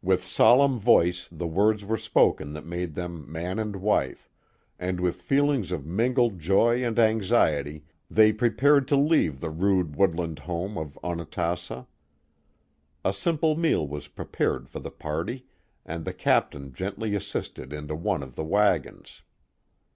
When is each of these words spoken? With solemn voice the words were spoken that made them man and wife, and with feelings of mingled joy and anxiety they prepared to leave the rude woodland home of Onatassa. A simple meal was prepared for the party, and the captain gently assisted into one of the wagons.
With 0.00 0.24
solemn 0.24 0.78
voice 0.78 1.28
the 1.30 1.46
words 1.46 1.84
were 1.84 1.98
spoken 1.98 2.54
that 2.54 2.64
made 2.64 2.94
them 2.94 3.30
man 3.30 3.58
and 3.58 3.76
wife, 3.76 4.30
and 4.78 4.98
with 4.98 5.20
feelings 5.20 5.70
of 5.70 5.84
mingled 5.84 6.38
joy 6.38 6.82
and 6.82 6.98
anxiety 6.98 7.84
they 8.10 8.32
prepared 8.32 8.88
to 8.88 8.96
leave 8.96 9.40
the 9.40 9.50
rude 9.50 9.94
woodland 9.94 10.38
home 10.38 10.78
of 10.78 10.98
Onatassa. 11.04 11.86
A 13.04 13.12
simple 13.12 13.56
meal 13.56 13.86
was 13.86 14.08
prepared 14.08 14.70
for 14.70 14.80
the 14.80 14.90
party, 14.90 15.44
and 15.84 16.06
the 16.06 16.14
captain 16.14 16.72
gently 16.72 17.14
assisted 17.14 17.70
into 17.70 17.94
one 17.94 18.22
of 18.22 18.36
the 18.36 18.44
wagons. 18.44 19.20